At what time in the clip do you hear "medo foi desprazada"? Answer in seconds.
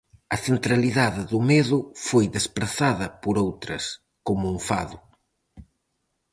1.51-3.07